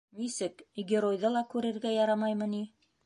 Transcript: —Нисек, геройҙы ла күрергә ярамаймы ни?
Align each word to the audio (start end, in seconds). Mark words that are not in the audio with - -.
—Нисек, 0.19 0.63
геройҙы 0.91 1.31
ла 1.35 1.43
күрергә 1.53 1.93
ярамаймы 1.99 2.49
ни? 2.57 2.65